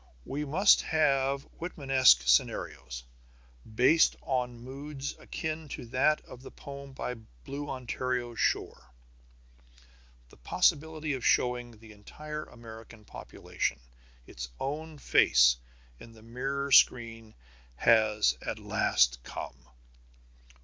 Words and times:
We 0.25 0.45
must 0.45 0.81
have 0.81 1.43
Whitmanesque 1.59 2.23
scenarios, 2.27 3.03
based 3.75 4.15
on 4.23 4.57
moods 4.59 5.15
akin 5.19 5.69
to 5.77 5.85
that 5.89 6.21
of 6.21 6.41
the 6.41 6.49
poem 6.49 6.93
By 6.93 7.13
Blue 7.45 7.69
Ontario's 7.69 8.39
Shore. 8.39 8.95
The 10.29 10.37
possibility 10.37 11.13
of 11.13 11.23
showing 11.23 11.77
the 11.77 11.91
entire 11.91 12.45
American 12.45 13.05
population 13.05 13.79
its 14.25 14.49
own 14.59 14.97
face 14.97 15.57
in 15.99 16.13
the 16.13 16.23
Mirror 16.23 16.71
Screen 16.71 17.35
has 17.75 18.35
at 18.41 18.57
last 18.57 19.21
come. 19.21 19.69